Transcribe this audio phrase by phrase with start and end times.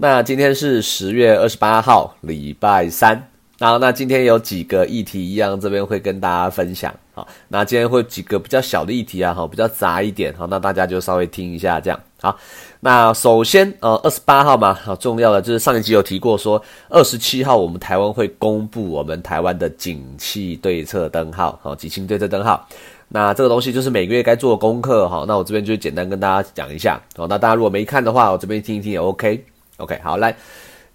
[0.00, 3.20] 那今天是十月二十八号，礼拜三。
[3.58, 6.94] 然后，那今天有几个议题一样，这边会跟大家分享。
[7.12, 10.32] 好，那今天会几个比较小的议题啊，哈，比较杂一点。
[10.38, 11.98] 好，那大家就稍微听一下这样。
[12.20, 12.38] 好，
[12.78, 22.64] 那首先，呃，二十八号嘛，好重要的就是上一集有提过，说二十七号我们台湾会公布我们台湾的景气对策灯号，好，景气对策灯号。
[23.08, 25.24] 那这个东西就是每个月该做的功课，哈。
[25.26, 27.00] 那我这边就简单跟大家讲一下。
[27.16, 29.44] 好，那大家如果没看的话，我这边听一听也 OK。
[29.78, 30.36] OK，好，来，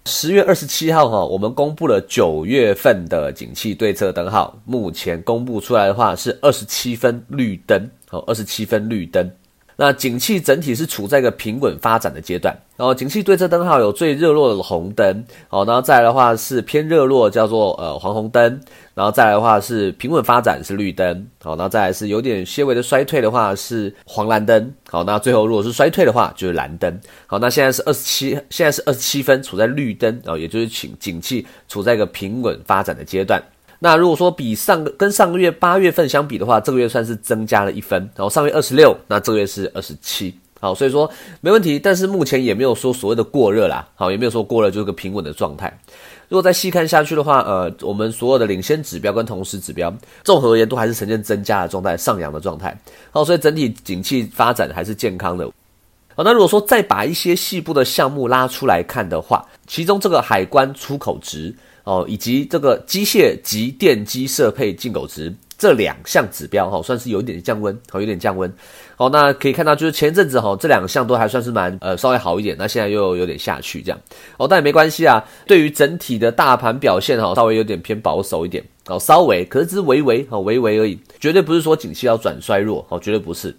[0.04, 9.30] 十月二十七号哈，我们公布了九月份的景气对策灯号，目前公布出来的话是二十七分绿灯，好，二十七分绿灯。
[9.76, 18.60] 那景气整体是处在一个平稳发展的阶段，然后景气对这灯号有最热络的红灯，好，然后再来的话是偏热络，叫做呃黄红灯，
[18.94, 33.42] 然后再来的话是平稳发展是绿灯，好，然后再来是有点些微的衰退的话是黄蓝灯，好，那最后如果是衰退的话就是蓝灯，好，那现在是二十七，现在是二十七分处在绿灯，然后也就是景景气处在一个平稳发展的阶段。
[33.84, 41.10] 那如果说比上个跟上个月八月份相比的话，这个月算是增加了一分，然后上月二十六，那这个月是二十七，好，所以说
[41.42, 45.70] 没问题，但是目前也没有说所谓的过热啦，好，也没有说过热就是个平稳的状态。
[46.30, 52.74] 如果再细看下去的话，呃，我们所有的领先指标跟同时指标，综合而言都还是呈现增加的状态，上扬的状态，
[53.10, 55.46] 好，所以整体景气发展还是健康的。
[56.16, 61.54] 好，那如果说再把一些细部的项目拉出来看的话，其中这个海关出口值。
[61.84, 68.52] 哦，以及这个机械及电机设备进口值这两项指标哈，算是有一点降温，好，有点降温。
[68.96, 74.00] 好，那可以看到就是前阵子哈，这两项都还算是蛮呃稍微好一点，那现在又有点下去这样。
[74.36, 75.24] 哦，但也没关系啊。
[75.46, 83.54] 对于整体的大盘表现哈，稍微有点偏保守一点，哦，稍微，可是只是微微，哦，微微而已，绝对不是说景气要转衰弱，哦，绝对不是。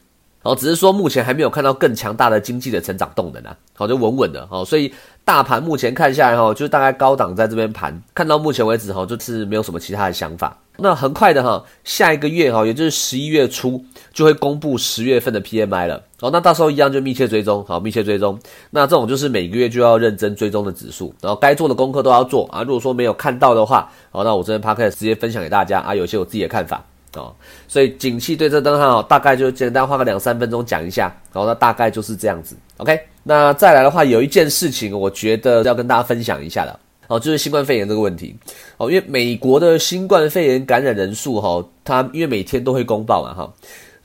[0.46, 4.94] 哦，只是说目前还没有看到更强大的经济的成长动能啊，好，就稳稳的，好，所以
[5.24, 10.56] 大盘目前看下来哈，就是大概高档在这边盘，看到目前为止哈，就是没有什么其他的想法。
[10.78, 13.84] 那很快的哈，下一个月哈，也就是十一月初
[14.14, 18.38] 就会公布十月份的 PMI 了，好，那到时候一样就密切追踪，好，密切追踪。
[18.70, 22.62] 那这种就是每个月就要认真追踪的指数，然后该做的功课都要做啊。
[22.62, 26.86] 如果说没有看到的话，好，那我这边 p o d c a s 直接分享给大家啊，有些我自己的看法。
[27.20, 27.36] 哦，
[27.68, 32.56] 所以景气对这灯号大概就简单花个两三分钟讲一下，然后那大概就是这样子。
[32.78, 38.36] OK，那再来的话，有一件事情我觉得要跟大家分享一下的，哦，就是新冠肺炎这个问题。
[38.78, 43.54] 哦，因为美国的新冠肺炎感染人数哈，它因为每天都会公报嘛哈，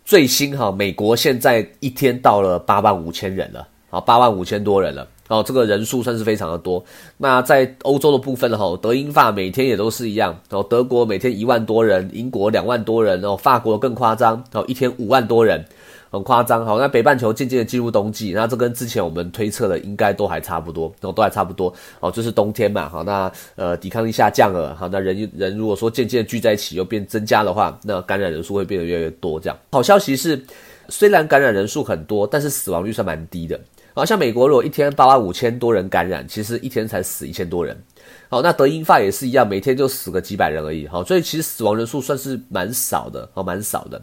[0.05, 5.07] 最新哈，美国现在一天到了八万五千人了，好，八万五千多人了。
[5.31, 6.85] 哦，这个人数算是非常的多。
[7.17, 10.37] 那在欧洲的部分哈，德英法每天也都是一样。
[10.51, 15.65] 然后德国每天一万多人，英国两万多人，然后法国更夸张，哦，一天五万多人，
[16.11, 16.67] 很夸张。
[16.67, 21.73] 好，那北半球渐渐的进入冬季，那这跟之前我们推测的应该都还差不多，然后都还差不多。
[22.01, 29.39] 哦，就是冬天嘛，好，那呃抵抗力下降了，好，那人人如果说渐渐聚在一起又变增加的话，那感染人数会变得越来越多。
[29.39, 30.45] 这样，好消息是，
[30.89, 33.61] 虽然感染人数很多，但是死亡率算蛮低的。
[33.95, 37.77] 好像美国如果一天八万五千多人感染，其实一天才死一千多人。
[38.29, 40.87] 好，那德英法也是一样，每天就死个几百人而已。
[40.87, 44.01] 好，所以其实死亡人数算是蛮少的，好，蛮少的。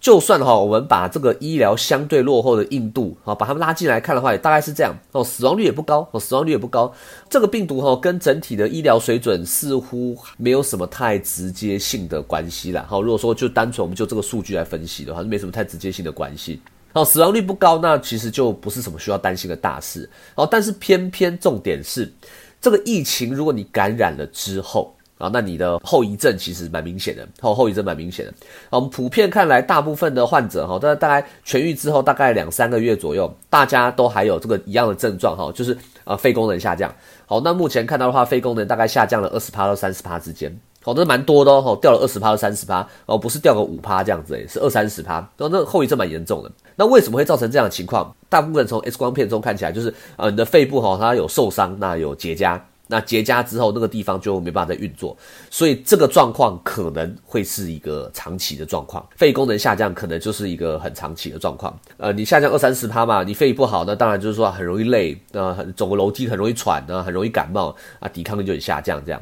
[0.00, 4.96] 就算哈，我们把这个医疗相对落后的印度，好，把他们拉进来看的话，也大概是这样。
[5.10, 6.92] 哦，死亡率也不高，哦，死亡率也不高。
[7.28, 12.86] 这个病毒哈，跟整体的医疗水准似乎没有什么太直接性的关系啦。
[12.88, 16.62] 好，如果说就单纯我们就这个数据来分析的话，没什么太直接性的关系。
[16.98, 20.08] 哦，死亡率不高，那其实就不是什么需要担心的大事。
[20.34, 22.12] 哦，但是偏偏重点是，
[22.60, 28.34] 这个疫情如果你感染了之后啊，那你的后遗症其实蛮明显的，后后遗症蛮明显的。
[28.70, 36.92] 我们普遍看来，大部分的患者哈，大大概痊愈之后大概两三个月左右，大家都还有这个一样的症状哈，就是呃肺功能下降。
[37.26, 40.52] 好，那目前看到的话，肺功能大概下降了二十趴到三十趴之间。
[40.88, 46.50] 哦，那蛮多的哦，掉了二十趴到三十趴，哦，不是掉个五趴这样子，诶，是二三十趴，哦，那后遗症蛮严重的。
[46.76, 48.10] 那为什么会造成这样的情况？
[48.30, 55.14] 大部分从 X 光片中看起来，就是呃，你的肺部哈，它有受伤，那有结痂，那结痂之后，那个地方就没办法再运作，
[55.50, 61.78] 所以这个状况可能会是一个长期的状况，肺功能下降可能就是一个很长期的状况。
[61.98, 69.20] 呃，你下降二三十趴嘛，你肺不好，那当然就是说很容易累，呃，走个楼梯很容易喘，呢，很容易感冒，啊，抵抗力就很下降这样。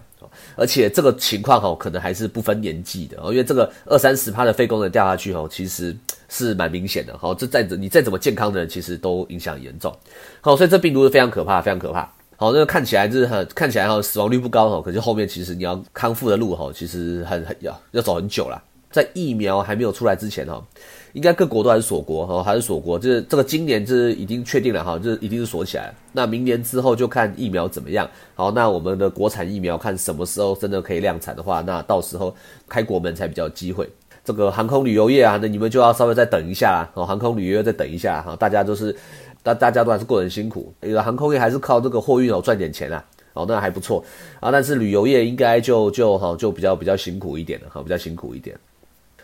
[0.57, 5.97] 而且这个情况哈，可能还是不分年纪的哦，因为这个二三十趴的肺功能掉下去哦，其实
[6.29, 7.17] 是蛮明显的。
[7.17, 9.97] 好，这再怎你再怎么健康的人，其实都影响严重。
[10.41, 12.11] 好，所以这病毒是非常可怕，非常可怕。
[12.37, 18.63] 好，那个看起来就是很看起来哈，死亡率不高哈，可是后面其实你要康复的路哈，其实很很要要走很久了。
[18.97, 20.65] 在疫苗还没有出来之前哈，
[21.13, 25.95] 应该各国都还是锁国哈，还是锁国，就是这个今年就是已经确定了哈，就是一定是锁起来。
[26.13, 28.09] 那明年之后就看疫苗怎么样。
[28.35, 32.35] 好，那我们的国产疫苗看什么时候真的可以量产的话，那到时候
[32.67, 33.87] 开国门才比较机会。
[34.25, 37.05] 这个航空旅游业啊，那你们就要稍微再等一下啦哦。
[37.05, 38.97] 航空旅游再等一下哈，大家都是
[39.43, 43.05] 大大家都还是过得很辛苦，因为航空业还是靠这个货运哦赚点钱啊。
[43.35, 44.03] 哦，那还不错
[44.41, 48.59] 啊，但是旅游业应该就就哈就比较比较辛苦一点了哈，比较辛苦一点。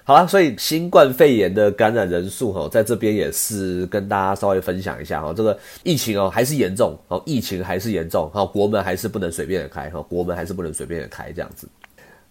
[0.05, 11.69] 好了，所以新冠肺炎的感染人数哈，在这边也是跟大家稍微分享一下哈，这个疫情哦还是严重哦，疫情还是严重哈，国门还是不能随便的开哈，国门还是不能随便的开这样子。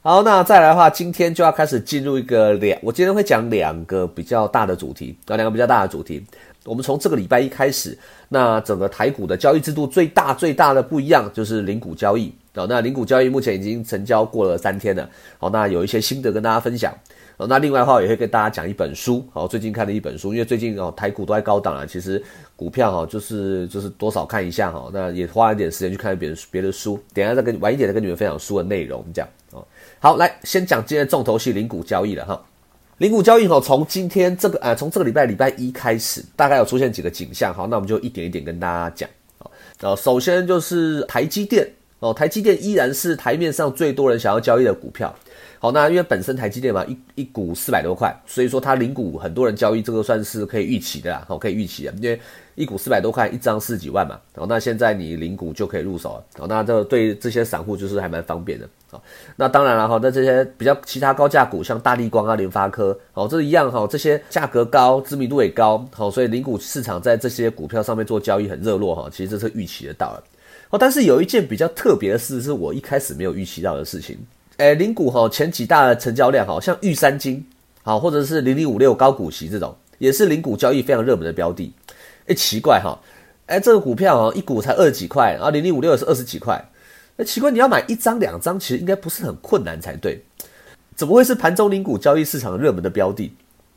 [0.01, 6.21] 好，那再来的话，今天就要开始进入一个两，我今天会讲两个比较大的主题，啊，两个比较大的主题。
[6.65, 7.97] 我们从这个礼拜一开始，
[8.27, 12.33] 那整个台股的交易制度最大最大的不一样就是零股交易。
[12.55, 15.09] 哦，那零股交易目前已经成交过了三天了。
[15.37, 16.93] 好，那有一些心得跟大家分享。
[17.37, 19.25] 哦，那另外的话也会跟大家讲一本书。
[19.31, 22.21] 好，最近看的一本书，因为最近哦台股都在高档啊，其实
[22.55, 24.89] 股票哈就是就是多少看一下哈。
[24.93, 29.29] 那也花了点时间去看别别的书，等下再跟晚一点再跟你们分享书的内容这样。
[29.51, 29.65] 哦，
[29.99, 32.39] 好，来先讲今天重头戏零股交易了哈。
[32.97, 37.51] 零股交易哈，从今天这个呃，从这个礼拜礼拜一开始，大概有出现几个景象。
[37.51, 39.09] 好，那我们就一点一点跟大家讲
[39.79, 39.95] 啊。
[39.95, 41.67] 首先就是台积电
[42.01, 45.13] 哦，台积电依然是台面上最多人想要交易的股票。
[45.59, 51.23] 好，那因为本身台积电嘛，一一股四百多块，所以说它零股很多人交易，这个算是可以预期的啦。
[51.27, 52.19] 好，可以预期的，因为
[52.55, 54.19] 一股四百多块，一张四几万嘛。
[54.35, 56.23] 好，那现在你零股就可以入手了。
[56.39, 58.67] 好，那这对这些散户就是还蛮方便的。
[58.89, 59.03] 好，
[59.35, 69.07] 那当然了哈，那这些比较其他高价股，像大力光啊、联发科，好，这一样哈，这些价格高，知名度也高，好，所以零股市场在这些股票上面做交易很热络哈。
[69.11, 70.23] 其实这是预期的到了。
[70.71, 74.17] 哦，但是有一件比较特别的事，是我一开始没有预期到的事情。
[74.57, 77.45] 诶，零股哈前几大的成交量，好像玉三金，
[77.83, 81.73] 好或者是零零五六高股息这种，也是零股交易非常热门的标的。
[82.27, 82.97] 诶，奇怪哈，
[83.47, 86.63] 诶，这个股票哈一股才二十几块，然后零零五六是二十几块，
[87.17, 90.23] 那奇怪你要买一张两张，其实应该不是很困难才对，
[90.95, 93.33] 怎么会是盘中零股交易市场热门的标的？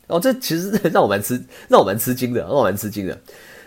[0.07, 3.19] 哦，这其实 让我蛮吃，让我蛮吃惊的，让我蛮吃惊的。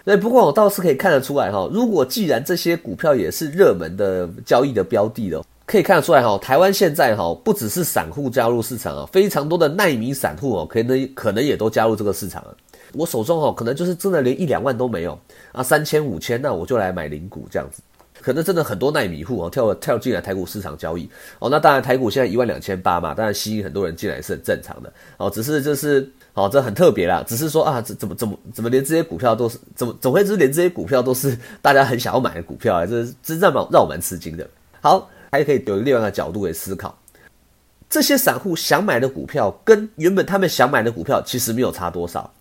[0.09, 5.45] 对，不过我倒是可以看得出来哈，如果既然这些股票也是热门的交易的标的的。
[5.67, 12.57] 可以看得出来哈，台湾现在哈不只是散户加入市场啊，非常多的耐米散户哦，可能可能也都加入这个市场了。
[12.95, 15.19] 我手中哈可能就是真的连一两万都没有
[15.53, 17.83] 啊，三千五千那我就来买零股这样子，
[18.23, 21.07] 可能真的很多耐米户哦跳跳进来台股市场交易
[21.39, 21.51] 哦。
[21.51, 25.29] 那当然台股现在一万两千八嘛，当然吸引很多人进来是很正常的哦。
[25.29, 32.87] 只是就是哦这很特别啦，只是说啊怎怎么怎么怎么连这些股票都是怎么怎么会是连这些股票都是大家很想要买的股票啊？
[32.87, 34.49] 这这让让让我蛮吃惊的。
[34.81, 35.11] 好。
[35.31, 36.97] 还可以有另外一个角度来思考，
[37.91, 42.33] 这些散户想买的股票跟原本他们想买的股票其实没有差多少，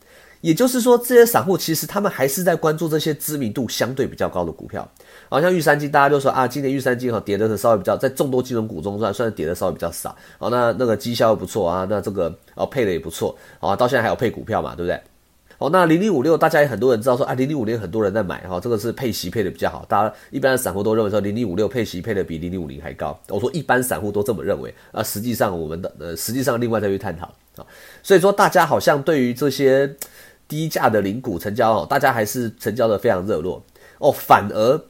[0.42, 4.88] 也就是说，这些散户其实他们还是在关注这些知名度相对比较高的股票，
[5.30, 15.01] 好像玉山金，大家就说啊，今年玉山金哈跌的是稍微比较，在众多金融股中算算是跌的稍微比较少，哦，那那个绩效不错啊，那这个哦配的也不错，啊，到现在还有配股票嘛，对不对？
[15.60, 23.19] 哦，那零零五六大家也很多人知道说啊，零零五零很多人在买哈，这个是配息配的比较好，大家一般的散户都认为说零零五六配息配的比零零五零还高。
[23.30, 27.25] 我说一般散户都这么认为啊，实际上我们的呃实际上另外再去探讨
[27.56, 27.66] 啊，
[28.04, 29.92] 所以说大家好像对于这些
[30.48, 33.64] 低价的零股成交哦，大家还是成交的非常热络
[34.00, 34.82] 哦，反而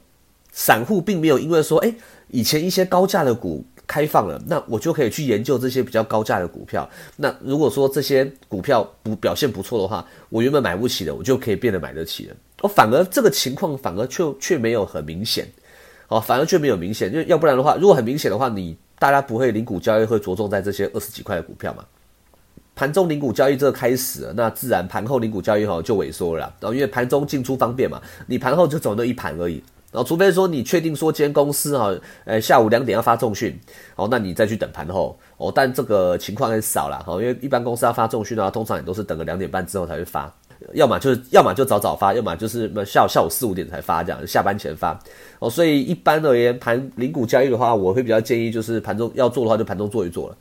[0.52, 1.94] 散户并没有因为说哎
[2.28, 3.64] 以前一些高价的股。
[3.88, 6.86] 开放了，那我就可以去研究这些比较高价的股票。
[7.16, 12.36] 那如果说这些股票不表现不错的话，我原本买不起的，我就可以变得买得起了。
[12.60, 15.50] 哦，反而这个情况反而却却没有很明显，
[16.08, 21.82] 哦，反而却没有明显，就要不然的话，如果很明显的话，你大家不会零股交易会着重在这些二十几块的股票嘛？
[22.78, 26.54] 盘中零股交易这个开始，那自然盘后零股交易哈就萎缩了。
[26.60, 29.60] 然后因为盘中进出方便嘛，你盘后就走那一盘而已。
[29.90, 31.92] 然后，除非说你确定说今天公司哈，
[32.24, 33.58] 呃，下午两点要发重讯，
[33.96, 35.50] 哦，那你再去等盘后哦。
[35.52, 40.32] 但这个情况很少了哈，因为一般公司要发重讯的话，通常也都是等个两点半之后才会发，
[40.74, 44.96] 要么就是要么就早早发，要么就是下午下午四五点才发这样，下班前发
[45.40, 45.50] 哦。
[45.50, 50.36] 所以一般而言，盘零股交易的话，我会比较建议就是盘中要做的话，就盘中做一做了。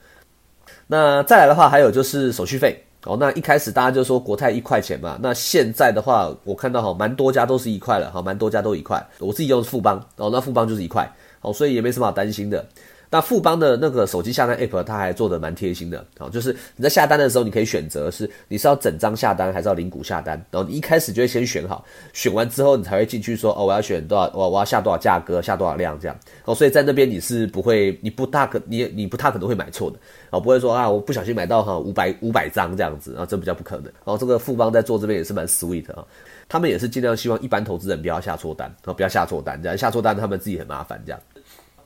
[0.87, 2.83] 那再来的话，还有就是手续费。
[3.03, 9.01] 哦，那一开始大家就说国泰一块钱嘛，那现在的话，我看到哈，蛮多家都是一块了，哈，蛮多家都一块。
[9.19, 12.65] 我自己用富邦，哦，那富邦就是一块，哦，所以也没什么好担心的。
[13.09, 29.97] 那富邦的那个手机下单 app，它还做的蛮贴心的啊，就是你在下单的时候，你可以选择是你是要整张下单，还是要零股下单，然后你一开始就会先选好，选完之后你才会进去说哦，我要选多少，我我要下多少价格，下多少量这样哦，所以在那边你是不会，你不大可你你不太可能会买错的
[30.29, 33.85] 哦，不会说啊，我不小心买到哈五百五百张这样子啊，这比较不可能。
[33.85, 36.03] 然后这个富邦在做这边也是蛮 sweet 啊，
[36.49, 41.19] 他们也是尽量希望一般投资人不要下错单啊，不要下错单，这样下错单他们自己很麻烦这样。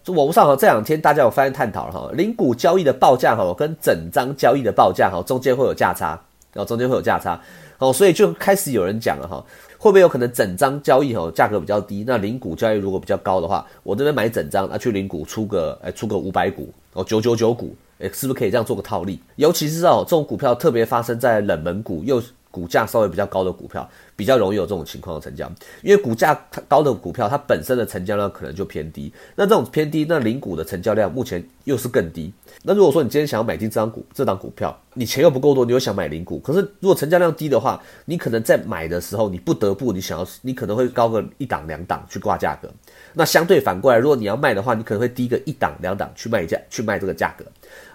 [0.03, 6.19] 就网络上哈，这两天大家有发现探讨了哈，零股交易的报价哈，跟整张交易的报价哈，中间会有价差，
[6.53, 7.39] 然后中间会有价差，
[7.77, 9.43] 哦，所以就开始有人讲了哈，
[9.77, 19.21] 会不会有可能整张交易哈价格比较低，那零股交易如果比较高的话，我这边买整张，那去零股出个哎出个五百股哦九九九股，哎是不是可以这样做个套利？
[19.35, 23.87] 尤其是哦这种股票特别发生在冷门股又股价稍微比较高的股票。
[24.21, 25.51] 比较容易有这种情况的成交，
[25.81, 29.11] 因为股价它高的股票，它本身的成交量可能就偏低。
[29.35, 32.31] 那这种偏低，那零股的成交量目前又是更低。
[32.61, 42.69] 那如果说你今天想要买进这张股这张股票，你钱又不够多，你又想买零股，可是如果成交量低的话，你可能在买的时候，你不得不你想要，你可能会高个一档两档去挂价格。
[43.13, 47.43] 那相对反过来，如果你要卖的话，你可能会低个一档两档去卖价去卖这个价格。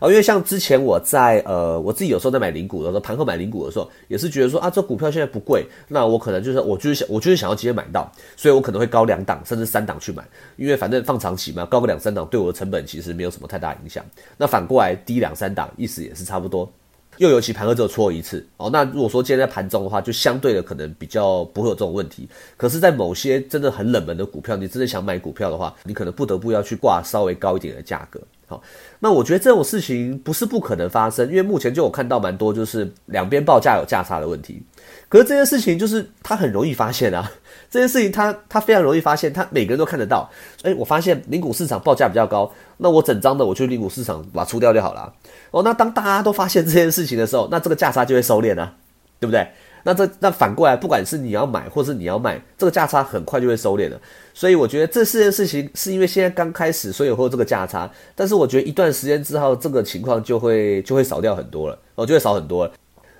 [0.00, 14.02] 哦，因为像之前我在呃我自己有时候在买零股的时候，盘后买零股的时候，也是觉得说啊，这股票现在不贵，那我我可能就是我就是想我就是想要直接买到，所以我可能会高两档甚至三档去买，因为反正放长期嘛，高个两三档对我的成本其实没有什么太大影响。
[14.38, 16.72] 那反过来低两三档，意思也是差不多。
[17.18, 22.28] 又尤其盘后只有错一次哦，那如果说今天在盘中的话，就相对的可能比较不会有这种问题。
[22.58, 28.20] 可是，在某些真的很冷门的股票，你真的想买股票的话，你可能不得不要去挂稍微高一点的价格。
[28.46, 28.62] 好，
[29.00, 34.62] 那我觉得这种事情不是不可能发生，因为目前就有看到蛮多就是两边报价有价差的问题。
[35.08, 37.30] 可是这件事情就是他很容易发现啊。
[37.68, 40.30] 这件事情，他他非常容易发现，他每个人都看得到。
[40.62, 45.12] 哎，我发现零股市场报价比较高，那我整张的我去零股市场把它出掉就好了。
[45.50, 48.72] 哦，那当大家都发现这件事情的时候，那这个价差就会收敛啊，
[49.18, 49.46] 对不对？
[49.82, 54.00] 那这那反过来，不管是你要买或是你要卖，这个价差很快就会收敛了。
[54.32, 57.90] 所以我觉得这四件事情是因为现在刚开始，所以会有这个价差。
[58.14, 62.72] 但是我觉得一段时间之后，这个情况就会就会少掉很多了，哦，就会少很多了。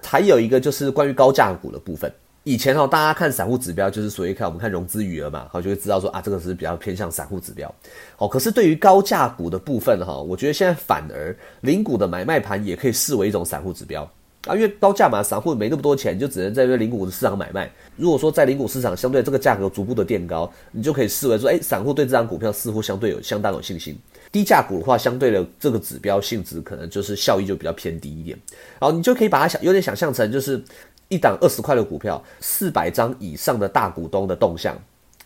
[0.07, 2.11] 还有一个就是关于高价股的部分。
[2.45, 7.75] 以前哈，大家看散户指标就是所以看我们看融资余额嘛，好就会知道说啊，这个是比较偏向散户指标。
[8.15, 14.09] 好，可是对于高价股的部分哈，我觉得现在反而零股的买卖盘也可以视为一种散户指标
[14.47, 17.69] 啊，因为高价嘛，散户没那么多钱，就只能在这零股的市场买卖。
[17.97, 23.99] 如果说在零股市场相对这个价格逐步的垫高，你就可以视为说，哎，散户对这张股票似乎相对有相当有信心。
[24.37, 28.39] 低价股的话，相对的这个指标性质可能就是效益就比较偏低一点。
[28.79, 30.63] 然后你就可以把它想有点想象成就是。
[31.09, 34.77] 一档二十块的股票，四百张以上的大股东的动向，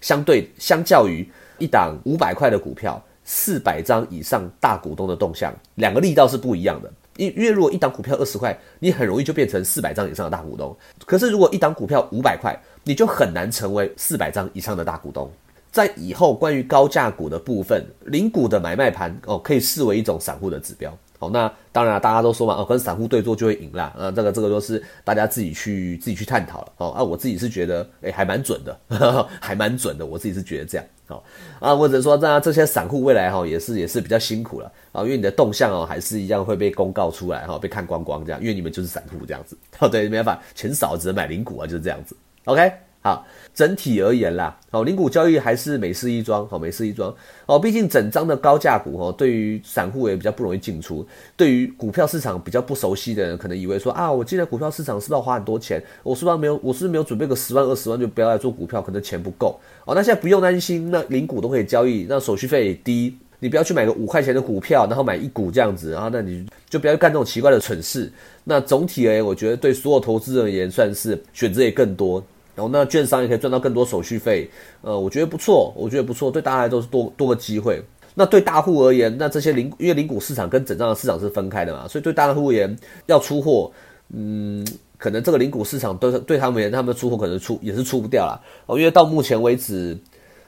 [0.02, 1.26] 相对相较于
[1.56, 6.92] 一档五百块的股票，四百张以上大股东的动向，两个力道是不一样的。
[7.16, 10.70] 因因为如果一档股票二十块，你很容易就变成四百张以上的大股东；
[11.06, 15.32] 可是如果一档股票五百块，你就很难成为四百张以上的大股东。
[15.70, 20.96] 在以后关于高价股的部分，零股的买卖盘哦，可以视为一种散户的指标。
[21.18, 28.80] 好，那当然大家都说嘛，哦，跟散户对坐就会赢啦，啊，这个这个都是大家自己去自己去探讨了，哦，啊，我自己是觉得，哎，还蛮准的，
[29.38, 31.22] 还蛮准的，我自己是觉得这样，好，
[31.60, 42.89] 啊，或者说这这些散户未来哈也是也是比较辛苦了，啊，因为你的动向哦还是一样会被公告出来哈，被看光光这样，因为你们就是散户这样子，哦，对，没办法，钱少只能买零股啊，就是这样子，OK。
[43.02, 47.14] 好，整体而言啦，好，零股交易还是美事一桩，好，美事一桩，
[47.46, 55.82] 哦，毕竟整张的高价股，哦，对于散户也比较不容易进出，对于股票市场比较不熟悉的人，可能以为说啊，我进来股票市场是不是要花很多钱？
[56.02, 68.12] 我是不是没有，我是不是没有准备个十万二十万就不要来做股票，可能钱不够，哦，那现在不用担心，那零股都可以交易，那手续费也低，你不要去买个五块钱的股票，然后买一股这样子，然后那你就不要干这种奇怪的蠢事。
[68.44, 72.22] 那总体而言，我觉得对所有投资人而言，算是选择也更多。
[72.60, 74.46] 然后那券商也可以赚到更多手续费，
[74.82, 77.82] 呃，我觉得不错，我觉得不错，对大家来都是多多个机会。
[78.14, 83.72] 那对大户而言，那这些零因为零股市场跟整张的市场是分开的嘛，所以对大户而言要出货，
[84.12, 84.62] 嗯，
[84.98, 89.96] 可能这个零股市场都对他们而言，他们的出货可能出也是出不掉了哦，因为到目前为止，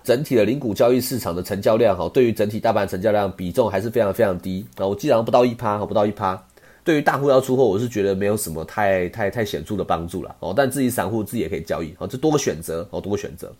[0.04, 6.40] 整体的零股交易市场的成交量哈，对于整体大盘成交量比重还是非常非常低啊，我基本上不到一趴，不到一趴。
[6.84, 10.52] 对于大户要出货，我是觉得没有什么太太太显著的帮助了哦。
[10.56, 13.52] 但自己散户自己也可以交易哦，这多个选择哦，多个选择。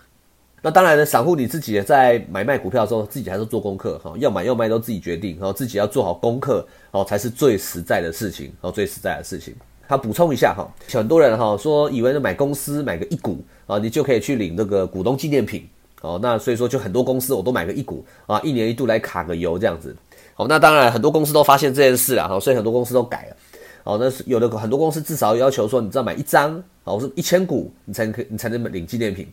[0.65, 9.55] 那当然呢，散户你自己在买卖股票的时候，自己还是做功课哈，要买要卖都自己决定，然后自己要做好功课哦，才是最实在的事情哦，最实在的事情。
[9.89, 15.69] 他补充一下哈，很多人哈说以为买公司买个一股啊，你就可以去领这个股东纪念品
[16.01, 16.19] 哦。
[16.23, 19.95] 那所以说就很多公司我都买个一股啊，一年一度来卡个油这样子。
[20.35, 23.37] 好，那当然很多公司都发现这件事了哈，所以很多公司都改了。
[23.85, 29.27] 哦，那是有的很多公司至少要求说，你知道买一张哦，是一千股，你才可你才能领纪念品。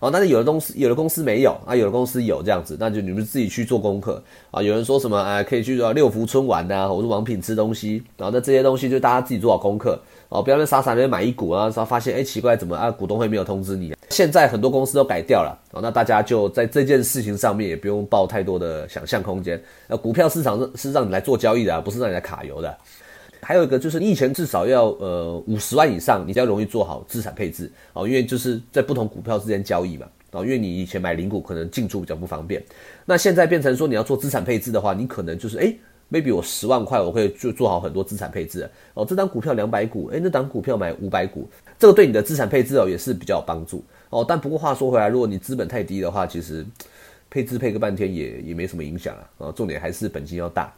[0.00, 4.62] 哦，但是有的公司有的公司没有啊，有的公司有这样子，那就你们自己去做功课啊。
[4.62, 13.94] 有人说什么啊，可以去六福村玩呐，或者王品吃东西，然后那这些东西就大家自己做好功课哦，不要那傻傻那边买一股啊，然后发现哎奇怪，怎么啊股东会没有通知你？
[14.08, 19.62] 现在很多公司都改掉了哦，那大家就在这件事情上面也不用抱太多的想象空间。
[19.88, 22.74] 呃，股票市场是是让你来做交易的，不是让你来卡油的。
[23.42, 27.70] 还有一个就是，你以前至少要呃五十万以上，你才容易做好资产配置。
[27.92, 32.62] 哦，因为就是在不同股票之间交易嘛，哦，因为你以前买零股可能进出比较不方便，
[33.04, 35.74] 那现在变成说你要做资产配置的话，你可能就是哎
[36.12, 43.82] ，maybe 我十万块我可以做做好很多资产配置哦，这档股票两百股，哎，那档股票买五百股，这个对你的资产配置哦也是比较有帮助。
[44.10, 44.24] 哦。
[44.28, 46.64] 但不过话说回来，如果你资本太低的话，其实
[47.30, 50.72] 配置配个半天也也没什么影响啊，啊，重点还是本金要大。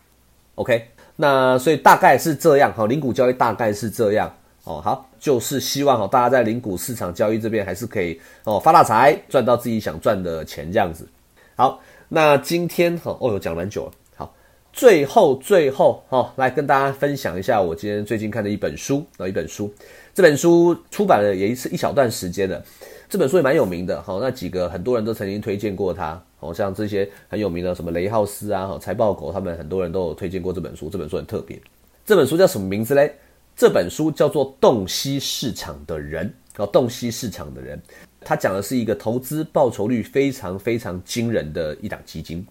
[0.56, 4.80] OK，那所以大概是这样哈，零股交易大概是这样哦。
[4.80, 11.06] 好，就是希望哈，大家在零股市场交易这边还是可以哦发大财，赚到自己想赚的钱这样子。
[11.54, 13.92] 好，那今天哈，哦讲蛮久了。
[14.16, 14.34] 好，
[14.72, 19.72] 最后最后哈，来跟大家分享一下我今天最近看的一本书啊，一本书，
[20.14, 22.64] 这本书出版了也是一小段时间的。
[23.12, 30.88] 这本书也蛮有名的，好，那几个很多人都曾经推荐过它，好像这些很有名的什么雷浩斯啊，哈，财报狗，他们很多人都有推荐过这本书。
[30.88, 31.60] 这本书很特别，
[32.06, 33.14] 这本书叫什么名字嘞？
[33.54, 36.26] 这本书叫做《洞悉市场的人》，
[36.62, 37.78] 哦，洞悉市场的人，
[38.22, 42.42] 他讲的是一个投资报酬率非常非常惊人的一档基金。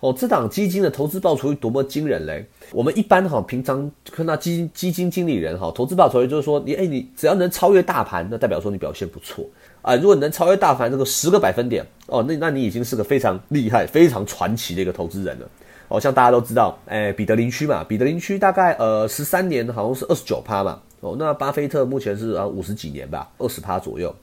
[0.00, 2.42] 哦，这档基金的投资报酬率多么惊人嘞！
[2.72, 9.44] 我们一般哈，平常看到基金基金经理人哈，投资报酬率就是说，你哎，你只要能超越大盘，那代表说你表现不错
[9.82, 9.94] 啊。
[9.96, 15.48] 如果你能超越大盘这个十个百分点，哦，那那你已经是个非常厉害、非常传奇的一个投资人了。
[15.88, 20.80] 哦，像大家都知道，哎，彼得林区嘛，彼得林区大概呃十三年好像是二十九趴嘛。
[21.00, 24.14] 哦，那巴菲特目前是啊五十几年吧，二十趴左右。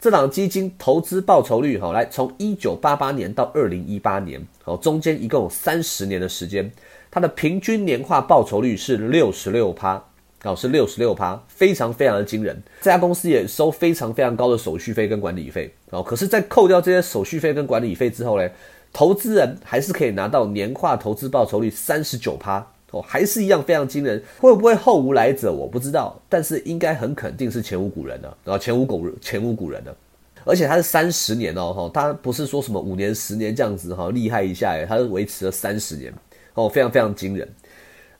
[0.00, 6.68] 这档基金投资报酬率，哈，来从一九八八年到二零一八年，哦，中间一共有三十年的时间，
[7.10, 10.02] 它的平均年化报酬率是六十六趴，
[10.44, 12.60] 哦，是六十六趴，非常非常的惊人。
[12.80, 18.48] 这家公司也收非常非常高的手续费跟管理费，哦，可是，在扣掉这些手续费跟管理费之后呢，
[18.92, 22.66] 投资人还是可以拿到年化投资报酬率三十九趴。
[22.90, 29.96] 哦，还是一样非常惊人，会不会后无来者我不知道，但是应该很肯定是前无古人的，然后前无古人前无古人的，
[30.44, 36.12] 而且它是三十年哦，哈，它不是说什么五年十年这样子哈，厉害一下诶，它是维持了三十年，
[36.52, 37.48] 哦，非常非常惊人。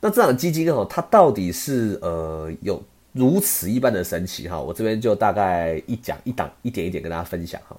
[0.04, 4.60] 那这档基金哈，它到底是呃有如此一般的神奇哈？
[4.60, 7.76] 我这边就大概一讲一档一点一点跟大家分享哈。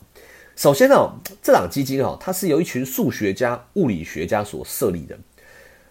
[0.56, 0.96] 首先呢，
[1.42, 5.18] 这档基金哈，它是由一群数学家、物理学家所设立的。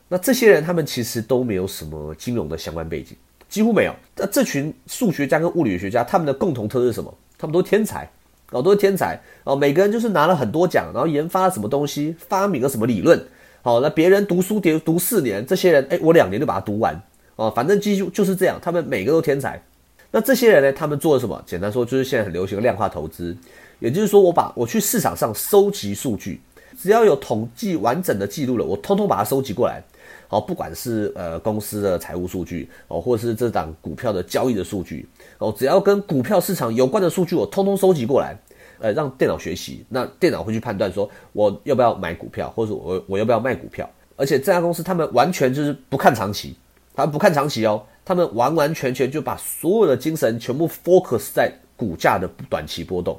[0.08, 3.14] 那这些人，他们其实都没有什么金融的相关背景，
[3.48, 3.94] 几乎没有。
[4.16, 7.12] 那这群数学家跟物理学家，他们的共同特质是什么？
[7.36, 8.08] 他们都天才，
[8.52, 13.22] 哦，都是天才，哦，每个人就是拿了很多奖，然后研发了什么东西，发明了什么理论，
[13.64, 17.00] 好，那别人读书读读四年，这些人，哎，我两年就把它读完，
[17.36, 19.62] 哦，反正几乎就是这样，他们每个都天才。
[20.10, 21.40] 那这些人呢，他们做了什么？
[21.46, 23.36] 简单说，就是现在很流行的量化投资，
[23.78, 26.40] 也就是说，我把我去市场上收集数据，
[26.76, 29.80] 只要有统计完整的记录了，我通通把它收集过来。
[30.28, 35.06] 哦，不管是呃公司的财务数据哦，或者是这档股票的交易的数据
[35.38, 38.36] 哦，只要跟股票市场有关的数据，我通通收集过来，
[38.82, 43.88] 呃，让电脑学习，那电脑会去判断说我要不要买股票，或者我我要不要卖股票。
[44.16, 46.56] 而且这家公司他们完全就是不看长期，
[46.94, 53.16] 他们不看长期哦，他们完完全全就把所有的精神全部 focus 在股价的短期波动。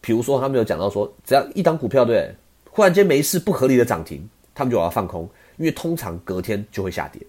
[0.00, 2.32] 比如说他们有讲到说，只要一档股票对，
[2.70, 5.28] 忽然间没事不合理的涨停，他们就要放空。
[5.56, 7.22] 因为通常隔天就会下跌，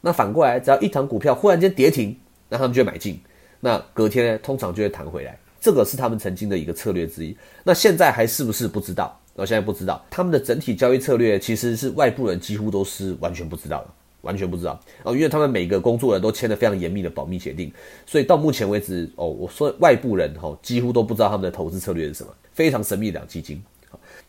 [0.00, 3.20] 那反过来，只要一档股票忽然间跌停，那他们就买进，
[3.60, 5.38] 那隔天呢，通常就会弹回来。
[5.60, 7.36] 这个是他们曾经的一个策略之一。
[7.62, 9.16] 那现在还是不是不知道？
[9.34, 13.86] 我现在不知道他们的整体交易策略，其实是外部人几乎都是完全不知道的，
[14.22, 17.72] 完全不知道哦，因为他们每个工作人都签了非常严密的保密协定，
[18.04, 23.62] 所以到目前为止哦，我说外部人哈几乎都不知道他们的投资策略是什么，非常神秘的基金。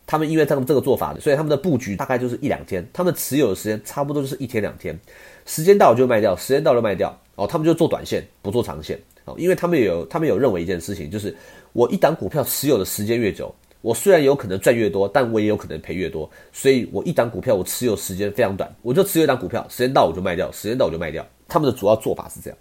[0.08, 4.98] 他们因为他们这个做法，所以他们的布局大概就是一两天，他们持有的时间差不多就是一天两天，
[5.46, 11.36] 时间到了就卖掉，时间到了卖掉，哦，他们就做短线，不做长线，哦，因为他们有他们有认为一件事情，就是
[11.74, 22.58] 我一档股票持有的时间越久，我虽然有可能赚越多，但我也有可能赔越多，所以我一档股票我持有时间非常短，我就持有一档股票，时间到我就卖掉，时间到我就卖掉，他们的主要做法是这样。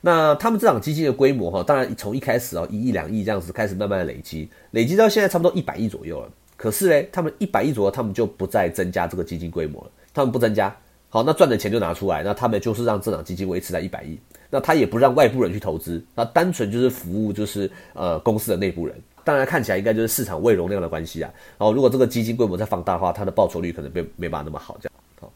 [0.00, 6.30] 那他们这档基金的规模哈，当然从一开始哦一亿两亿这样子开始慢慢的累积，累积到现在差不多一百亿左右了。
[6.56, 10.76] 可是呢，他们一百亿左右，他们就不再增加这个基金规模了，他们不增加，
[11.14, 14.18] 好，那赚的钱就拿出来，那他们就是让这档基金维持在一百亿，
[14.50, 21.30] 那他也不让外部人去投资，那单纯就是服务就是呃公司的内部人，当然看起来应该就是市场未容量的关系啊。
[21.56, 25.32] 然后如果这个基金规模再放大的话，它的报酬率可能没没办法那么好，这样好。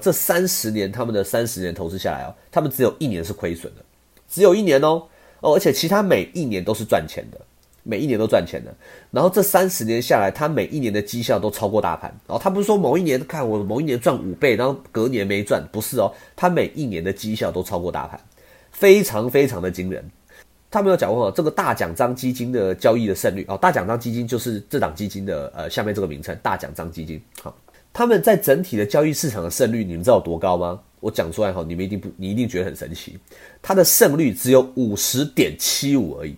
[0.00, 3.84] 这三十年他们的三十年投资下来哦，他们只有一年是亏损的，
[4.28, 5.00] 只有一年哦
[5.42, 7.40] 哦，而且其他每一年都是赚钱的。
[7.90, 8.72] 每一年都赚钱的，
[9.10, 12.08] 然后这三十年下来，他每一年的绩效都超过大盘。
[12.28, 18.20] 然后他不是说某一年看我某一年赚五倍，然后隔年没赚，不是哦，他每一年的绩效都超过大盘，
[18.70, 20.08] 非常非常的惊人。
[20.70, 27.20] 他没有讲过这个大奖章基金的交易的胜率哦，大奖章基金就是这档基金的呃下面这个名称大奖章基金。
[27.42, 27.52] 好，
[27.92, 30.80] 他们在整体的交易市场的胜率，你们知道有多高吗？
[31.00, 33.18] 我讲出来哈，你们一定不，你一定觉得很神奇。
[33.60, 36.36] 它的胜率只有五十点七五而已。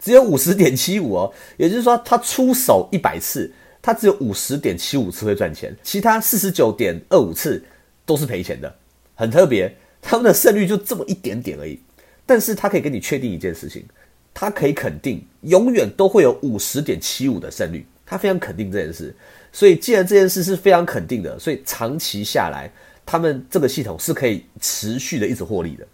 [0.00, 3.50] 只有五十点七五哦，也就是说，他出手一百次，
[3.82, 7.62] 他只有五十点七五次会赚钱，其他四十九点二五次
[8.06, 8.74] 都是赔钱的，
[9.14, 9.74] 很特别。
[10.00, 11.78] 他们的胜率就这么一点点而已，
[12.24, 13.84] 但是他可以跟你确定一件事情，
[14.32, 19.14] 他可以肯定永远都会有五十点七五的胜率，他非常肯定这件事。
[19.52, 22.70] 所以，既然这件事是非常肯定的，所以长期下来，
[23.04, 25.84] 他们这个系统是可以持续的一直获利的，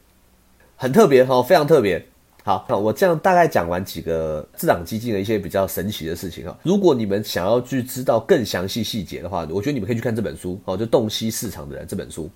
[0.76, 2.04] 很特别哈，非常特别。
[2.46, 6.54] 好，那我这样大概讲完几个自档基金的一些比较神奇的事情啊。
[6.62, 12.28] 如果你们想要去知道更详细细节的话，我觉得你们可以去看这本书好，就《洞悉市场的人》这本书。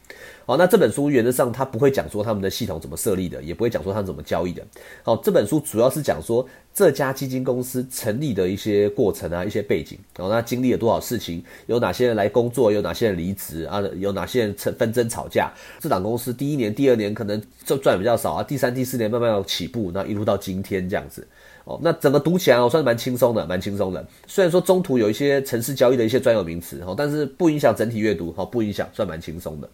[0.48, 4.66] 好，那这本书原则上它不会讲说他们的系统怎么设立的，也不会讲说他们怎么交易的。
[5.02, 9.98] 好，这本书主要是讲说这家基金公司成立的一些过程啊，一些背景。
[10.16, 15.52] 然后那经历了多少事情，有哪些人来工作，有哪些人离职啊，有哪些人纷纷争吵架。
[15.80, 21.28] 这档公司第一年、第二年可能就赚比较少啊，第三、第四年慢慢要起步，那一路到今天这样子。
[21.64, 24.02] 哦，那整个读起来哦，算是蛮轻松的，蛮轻松的。
[24.26, 29.68] 虽然说中途有一些城市交易的一些专有名词哦，但是不影响整体阅读，哦，不影响，算蛮轻松的。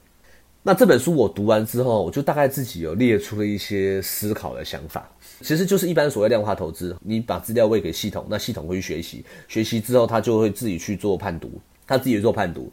[0.66, 5.06] 那这本书我读完之后，我就大概自己有列出了一些思考的想法，
[5.42, 12.72] 其实就是一般所谓量化投资，你把资料喂给系统，那系统会去学习，学习之后它就会自己去做判读，它自己做判读。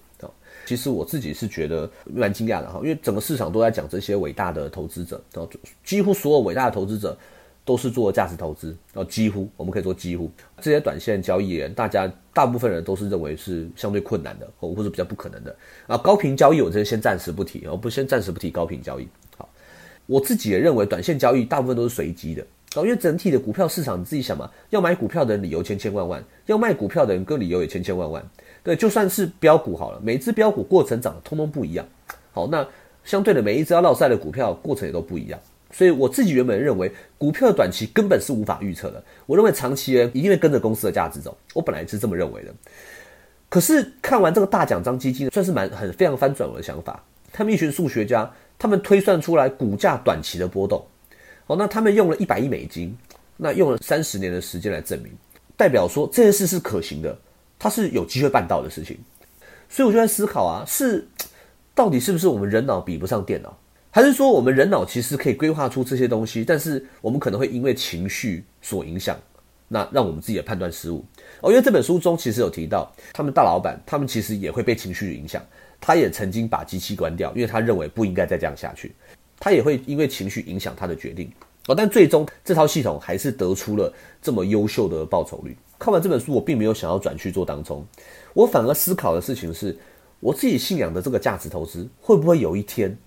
[0.65, 5.21] 其实我自己是觉得蛮惊讶的哈，因为整个市场都在讲这些伟大的投资者，
[5.84, 7.17] 几乎所有伟大的投资者。
[7.71, 10.29] 都是做价值投资，然后几乎我们可以说几乎
[10.60, 15.55] 这些短线交易人，大家大部分人都是认为是相对困难的，或或者比较不可能的
[15.88, 15.97] 啊。
[15.97, 19.07] 高频交易我这先暂时不提，我不先暂时不提高频交易。
[19.38, 19.47] 好，
[20.05, 28.21] 我自己也认为短线交易大部分都是随机的，因为整体的股票市场你自己想嘛，要买股票的人理由千千万万，要卖股票的人各理由也千千万万。
[28.63, 31.88] 对，就算是标股好了，每只标股过程涨通通不一样。
[32.34, 32.67] 好，那
[33.05, 35.39] 相对的每一只要落赛的股票过程也都不一样。
[35.71, 39.03] 所以我自己原本认为，股票的短期根本是无法预测的。
[39.25, 41.38] 我认为长期人一定会跟着公司的价值走。
[41.53, 42.53] 我本来是这么认为的。
[43.49, 47.03] 可是看完这个大奖章基金，算是蛮很非常翻转我的想法。
[47.34, 48.29] 他们一群数学家，
[48.60, 50.86] 他们推算出来股价短期的波动。
[51.47, 52.95] 哦，那他们用了一百亿美金，
[53.38, 55.12] 那用了三十年的时间来证明，
[55.57, 57.17] 代表说这件事是可行的，
[57.60, 58.97] 它是有机会办到的事情。
[59.67, 61.07] 所以我就在思考啊，是
[61.75, 63.57] 到底是不是我们人脑比不上电脑？
[63.93, 69.19] 还是说，我们人脑其实可以规划出这些东西，但是我们可能会因为情绪所影响，
[69.67, 71.04] 那让我们自己的判断失误
[71.41, 71.51] 哦。
[71.51, 75.45] 因为这本书中其实有提到，他们大老板他们其实也会被情绪影响，
[75.82, 78.95] 他也曾经把机器关掉，因为他认为不应该再这样下去，
[79.38, 81.30] 他也会因为情绪影响他的决定
[81.67, 81.75] 哦。
[81.75, 85.54] 但最终这套系统还是得出了这么优秀的报酬率。
[85.77, 87.86] 看完这本书，我并没有想要转去做当中，
[88.34, 89.77] 我反而思考的事情是，
[90.21, 92.97] 我自己信仰的这个价值投资会不会有一天？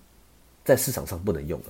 [0.65, 1.65] 在市场上不能用了，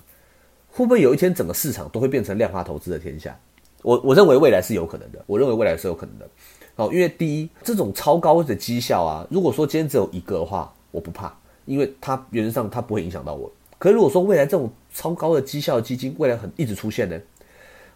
[0.71, 3.38] 会不会有一天整个市场都会变成量化投资的天下？
[3.84, 6.27] 我我认为未来是有可能的，我认为未来是有可能的。
[6.75, 11.31] 好，因为第一，这种超高的绩效啊，如果说今天只有一个的话，我不怕，
[11.65, 13.51] 因为它原则上它不会影响到我。
[13.77, 17.19] 可是如果说未来这种超高的绩效基金未来很一直出现呢？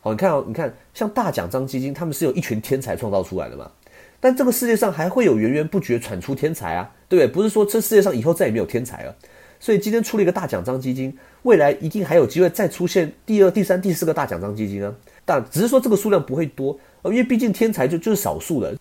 [0.02, 3.72] 好，你看哦，你看像大奖章基金，他们是由一群天才创造出来的嘛？
[4.20, 7.34] 但这个世界上还会有源源不绝产出天才啊，对不对？
[7.34, 9.16] 不是说这世界上以后再也没有天才了。
[9.60, 14.96] 所以今天出了一个大奖章基金，未来一定还有机会再出现第二、第三、第四个大奖章基金啊！
[15.26, 18.74] 但只是说这个数量不会多，因为毕竟天才就就是少数的。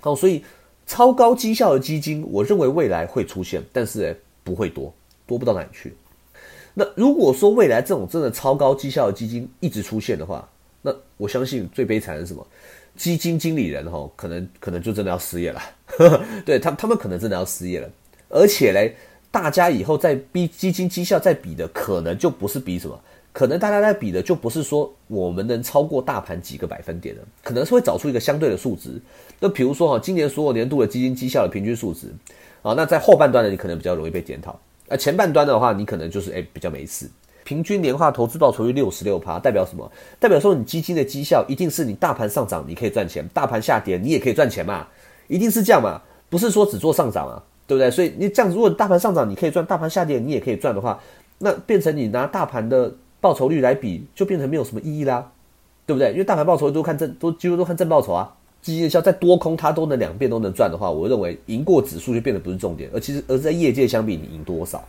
[0.00, 0.42] 好，所以
[0.86, 4.92] 超高绩效的基金，我认为未来会出现，但是不会多，
[5.26, 5.94] 多不到哪里去。
[6.72, 10.48] 那如果说未来这种真的超高绩效的基金一直出现的话，
[10.80, 12.46] 那我相信最悲惨的是什么？
[12.96, 15.62] 基金经理人哈，可能可能就真的要失业了。
[16.46, 17.90] 对他，他们可能真的要失业了，
[18.30, 18.96] 而且嘞。
[19.34, 22.96] 大家以后在比基金绩效在比的，可能就不是比什么，
[23.32, 28.90] 可能大家在比的就不是说我们能超过大盘几个百分点的，可能是会找出一个相对的数值。
[29.40, 32.06] 那比如说哈，今年所有年度的基金绩效的平均数值，
[32.62, 34.56] 啊，那在后半段呢，你可能比较容易被检讨。
[34.88, 37.10] 而前半段的话，你可能就是哎比较没事。
[37.42, 39.90] 平均年化投资报酬率六十六趴，代表什么？
[40.20, 44.86] 代表说你基金的绩效一定是你大盘上涨你可以赚钱，大盘下跌你也可以赚钱嘛，
[45.26, 47.90] 一定是这样嘛，不是说只做上涨啊，对不对？
[47.90, 51.00] 所以你这样，如果大盘上涨你可以赚，大盘下跌你也可以赚的话，
[51.38, 55.30] 那变成你拿大盘的报酬率来比，就变成没有什么意义啦，
[55.86, 56.12] 对不对？
[56.12, 58.34] 因为大盘报酬都看正，都几乎都看正报酬啊。
[58.62, 64.82] 基金的效在多空它都能两边都能赚的话，我认为赢过指数就变得不是重点，而其实而是在业界相比你赢多少。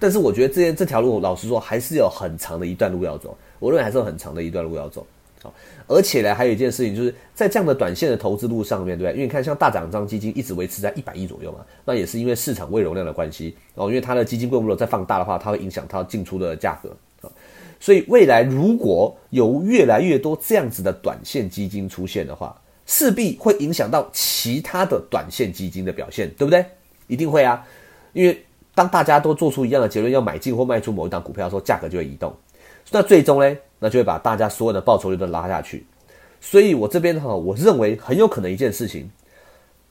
[0.00, 3.38] 但是我觉得这这条路，老实说还是有很长的一段路要走。
[3.60, 5.06] 我认为还是有很长的一段路要走。
[5.86, 9.14] 而且呢，还有一件事情，就是在这样的短线的投资路上面对不对？
[9.14, 13.56] 因为你看，像大涨张基金一直维持在一百亿左右嘛，那也是因为市场未容量的关系。
[13.74, 16.90] 哦，因为它的基金规模再放大的话，它会影响它进出的价格。
[17.78, 26.64] 所以未来如果有越来越多这样子的短线基金出现的话，势必会影响到其他的短线基金的表现，对不对？
[27.06, 27.64] 一定会啊，
[28.12, 32.34] 因为当大家都做出一样的结论，要买进或卖出某一档股票的时候，价格就会移动。
[32.90, 35.86] 那最终呢，那就会把大家所有的报酬率都拉下去。
[36.40, 39.10] 所以我这边哈，我认为很有可能一件事情，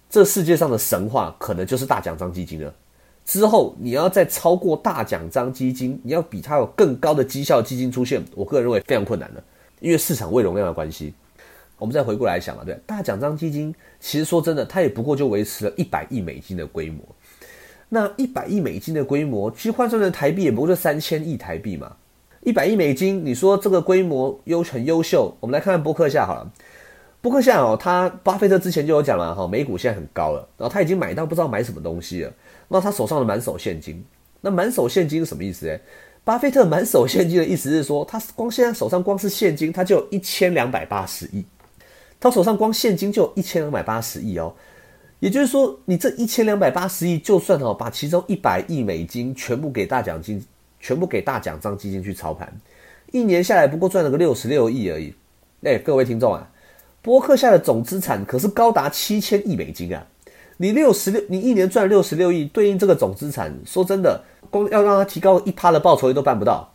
[0.10, 2.74] 这世界上的神话可能就是大奖章基金了。
[3.26, 9.44] 之后你要再超过大奖章基金，你要比它有更高的绩效基金出现，我个人认为非常困难的，
[9.80, 11.14] 因为市场未容量的关系。
[11.78, 17.04] 我们再回过来想啊，对，大奖章基金其实说真的，它也不过就维持了一百亿美金的规模。
[17.90, 21.96] 那一百亿美金的规模，其实换算成台币也不过就三千亿台币嘛。
[22.46, 25.36] 一百亿美金，你说这个规模优很优秀？
[25.40, 26.52] 我们来看看波克夏好了。
[27.20, 32.32] 波克夏哦，他巴菲特之前就有讲了哈，美股现在很高了，然后他已经买到不知道买什么东西了。
[32.68, 34.06] 那他手上的满手现金，
[34.42, 35.66] 那满手现金是什么意思？
[35.66, 35.82] 诶
[36.24, 41.44] 巴菲特满手现金的意思是说，他光现在手上光是现金，他就有一千两百八十亿。
[42.20, 44.54] 他手上光现金就有一千两百八十亿哦，
[45.20, 50.44] 也就是说，你这一千两百八十亿，就算哦把其中一百亿美金全部给大奖金，
[50.86, 52.48] 全部给大奖章基金去操盘，
[53.12, 55.12] 一年下来不过赚了个六十六亿而已。
[55.64, 56.48] 哎，各位听众啊，
[57.02, 60.06] 波克夏的总资产可是高达七千亿美金啊！
[60.58, 66.72] 你六十六，你一年赚六十六亿，对应这个总资产，说真的，光要让他提高一趴的报酬率都办不到。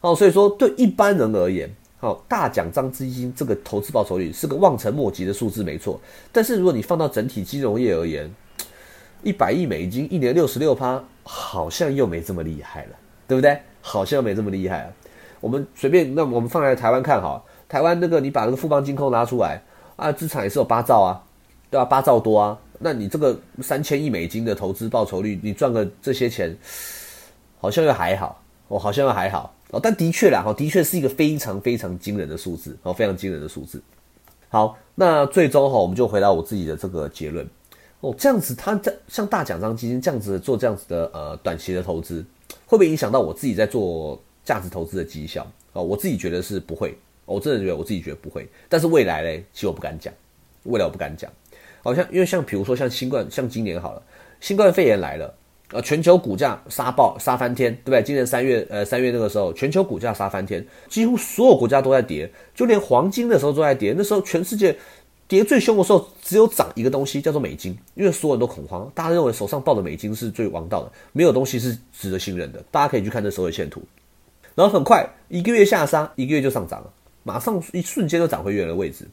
[0.00, 1.72] 哦，所以说对一般人而言。
[2.00, 6.00] 哦，大奖章基金这个投资报酬率是个望尘莫及的数字，没错。
[6.32, 8.28] 但是如果你放到整体金融业而言，
[9.22, 12.90] 一百亿美金一年六十六趴，好像又没这么厉害了，
[13.26, 13.58] 对不对？
[13.80, 14.92] 好像没这么厉害啊。
[15.40, 19.62] 我们随便，那我们放在台湾看哈，台湾那个你把那个富邦金控拿出来
[19.96, 21.22] 啊，资产也是有八兆啊，
[21.70, 21.84] 对吧？
[21.84, 26.56] 八兆多啊，那你这个三千亿美金的投资报酬率，你赚个这些钱，
[27.60, 29.54] 好像又还好，哦好像又还好。
[29.70, 33.82] 哦，但的确啦，哈，的确是一个非常非常惊人的数字，哦，非常惊人的数字。
[34.48, 37.46] 好，那最终哈，我们就回到我自己的这个结论。
[38.00, 42.24] 哦，这样子，他在像大奖章基金这样子做这样子的呃短期的投资，
[42.66, 45.46] 会不会影响到我自己在做价值投资的绩效？
[45.72, 48.48] 哦，我自己觉得是不会，我真的觉得我自己觉得不会。
[48.68, 50.12] 但是未来嘞，其实我不敢讲，
[50.64, 51.30] 未来我不敢讲。
[51.82, 54.02] 好像因为像比如说像新冠，像今年好了，
[54.40, 55.34] 新冠肺炎来了。
[55.70, 58.02] 呃，全球股价杀爆杀翻天，对不对？
[58.02, 63.94] 今年三月，呃，三月那个时候，全球股价杀翻天，几乎所有国家都在跌，就连黄金的时候都在跌。
[63.96, 64.76] 那时候全世界
[65.26, 72.62] 跌最凶的时候，只有涨一个东西，叫做美金，因为所有人都恐慌，大家认为手上抱的美金是最王道的，没有东西是值得信任的。
[72.70, 73.82] 大家可以去看这所有线图，
[74.54, 79.08] 然后很快一个月下杀，一个月就上涨了，马上一瞬间就涨回原来的位置。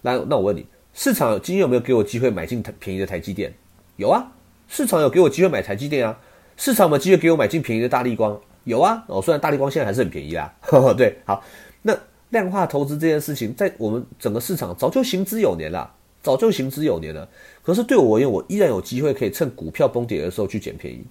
[0.00, 3.52] 那那我问你，市场今天有没有给我机会买进便宜的台积电？
[3.96, 4.32] 有啊。
[4.68, 6.18] 市场有给我机会买台积电啊？
[6.56, 8.40] 市场有没有机会给我买进便宜的大力光？
[8.64, 10.50] 有啊，哦，虽然大力光现在还是很便宜啦。
[10.96, 11.44] 对，好，
[11.82, 11.94] 那
[12.32, 15.88] 量化投资这件事情，在我们整个市场早就行之有年了，
[16.22, 17.28] 早就行之有年了。
[17.62, 21.04] 可是对我而言，我依然有机会可以趁股票崩跌的时候去捡便宜，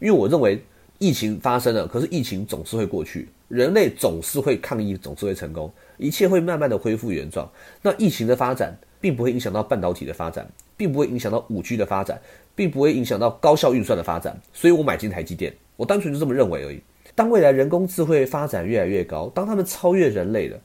[0.00, 0.60] 因为我认为
[0.98, 7.46] 疫情发生了，可是疫情总是会过去，人类总是会抗疫，总是会成功，一切会慢慢的恢复原状。
[7.82, 12.18] 那疫情的发展并不会影响到半导体的发展，并不会影响到五 G 的发展。
[12.56, 16.78] 并不会影响到高效运算的发展，所以我买进台积电，我单纯就这么认为而已。
[17.20, 20.58] 当未来人工智慧发展越来越高，当他们超越人类了，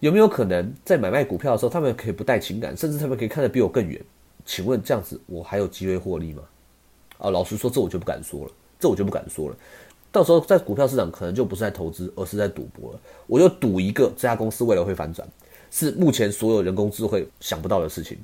[0.00, 4.00] 有没有可能在买卖股票的时候，他们可以不带情感，甚至他们可以看得比我更远？
[4.44, 6.42] 请问这样子，我还有机会获利吗？
[7.18, 9.56] 啊，老实说，这我就不敢说了，这我就不敢说了。
[10.10, 13.00] 到时候在股票市场，可能就不是在投资，而是在赌博了。
[13.28, 15.28] 我就赌一个这家公司未来会反转，
[15.70, 18.18] 是目前所有人工智慧想不到的事情。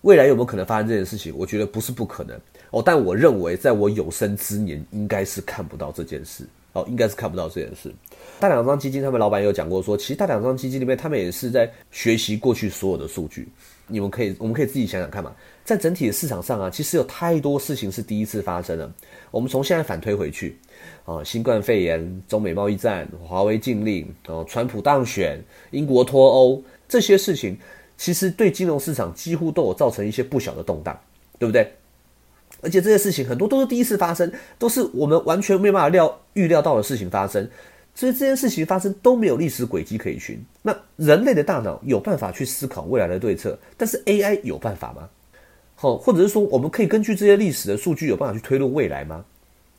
[0.00, 1.36] 未来有没有可能发生这件事情？
[1.36, 7.90] 我觉得不是不可能哦，但我认为在我有生之年应该是看不到这件事哦，应该是看不到这件事。
[8.38, 13.48] 大两张基金他们老板有讲过说，其实大两张基金里面他们也是在学习过去所有的数据
[13.86, 15.34] 你们可以，我们可以自己想想看嘛，
[15.64, 18.92] 在整体的市场上啊，其实有太多事情是第一次发生了。
[19.30, 20.58] 我们从现在反推回去，
[21.06, 27.56] 啊，新冠肺炎、中美贸易战、华为禁令、哦，川普当选、英国脱欧这些事情，
[27.96, 30.98] 其实对金融市场几乎都有造成一些不小的动荡，
[31.38, 31.72] 对不对？
[32.66, 37.48] 而且这些事情很多都是第一次发生，都是我们完全没办法料预料到的事情发生。
[37.94, 40.44] 所以这件事情发生都没有历史轨迹可以寻。
[40.60, 45.08] 那人类的大脑有办法去思考未来的对策，但是 AI 有办法吗？
[45.76, 49.24] 好，或者是说我们可以根据这些历史的数据有办法去推论未来吗？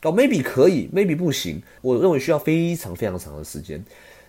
[0.02, 1.62] 哦，maybe 可以，maybe 不行。
[1.82, 3.84] 我认为需要非常非常长的时间，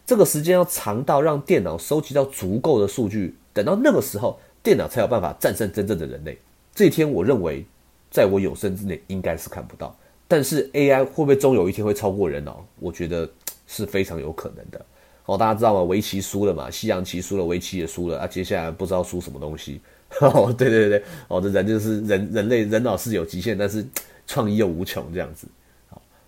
[0.05, 6.37] 这个时间要长到让电脑收集到足够的数据，等到那个时候，电脑才有办法战胜真正的人类。
[6.73, 7.65] 这一天，我认为
[8.09, 9.95] 在我有生之内应该是看不到。
[10.27, 12.65] 但是 AI 会不会终有一天会超过人脑？
[12.79, 13.29] 我觉得。
[13.71, 14.83] 是非常有可能的
[15.27, 15.83] 哦，大家知道吗？
[15.83, 18.25] 围棋输了嘛，西洋棋输了，围棋也输了啊。
[18.25, 19.79] 接下来不知道输什么东西。
[20.21, 23.85] 哦，对对对，哦，这人就是人，人类人脑是有极限，但是
[24.25, 25.47] 创意又无穷，这样子。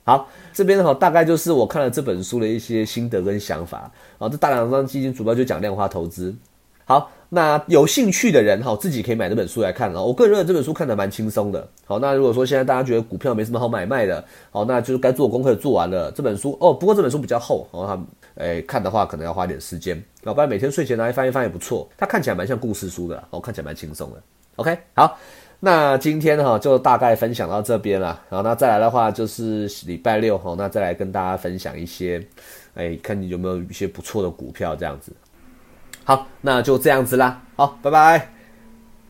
[0.04, 3.92] 好，这边哈大概就是我看了这本书的一些心得跟想法。
[4.20, 6.36] 啊，这大两张基金主要就讲量化投资。
[6.92, 10.02] 好，那有兴趣的人哈，自己可以买这本书来看啊。
[10.02, 11.66] 我个人认为这本书看得蛮轻松的。
[11.86, 16.12] 好，那如果说现在大家觉得股票没什么好买卖的，好，那就是该做功课做完了。
[16.12, 20.04] 这本书哦，不过这本书比较厚，哦，它诶看的话可能要花点时间。
[20.24, 21.88] 要不然每天睡前拿来翻一翻也不错。
[21.98, 24.22] 它看起来蛮像故事书的，哦，看起来蛮轻松的。
[24.58, 25.18] OK，好，
[25.62, 28.22] 那今天哈就大概分享到这边了。
[28.30, 32.22] 然后那再来的话就是礼拜六哈，那再来跟大家分享一些，
[32.74, 35.14] 哎，看你有没有一些不错的股票这样子。
[36.04, 37.42] 好，那就这样子啦。
[37.56, 38.41] 好，拜拜。